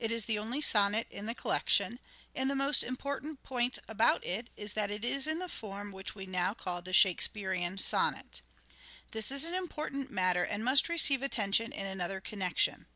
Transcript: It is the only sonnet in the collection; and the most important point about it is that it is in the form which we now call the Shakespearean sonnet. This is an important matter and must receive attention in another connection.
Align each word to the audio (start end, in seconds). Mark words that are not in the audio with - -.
It 0.00 0.10
is 0.10 0.24
the 0.24 0.36
only 0.36 0.60
sonnet 0.60 1.06
in 1.12 1.26
the 1.26 1.32
collection; 1.36 2.00
and 2.34 2.50
the 2.50 2.56
most 2.56 2.82
important 2.82 3.44
point 3.44 3.78
about 3.86 4.26
it 4.26 4.50
is 4.56 4.72
that 4.72 4.90
it 4.90 5.04
is 5.04 5.28
in 5.28 5.38
the 5.38 5.48
form 5.48 5.92
which 5.92 6.12
we 6.12 6.26
now 6.26 6.54
call 6.54 6.82
the 6.82 6.92
Shakespearean 6.92 7.78
sonnet. 7.78 8.42
This 9.12 9.30
is 9.30 9.44
an 9.44 9.54
important 9.54 10.10
matter 10.10 10.42
and 10.42 10.64
must 10.64 10.88
receive 10.88 11.22
attention 11.22 11.70
in 11.70 11.86
another 11.86 12.20
connection. 12.20 12.86